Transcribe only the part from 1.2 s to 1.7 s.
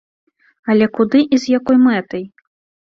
і з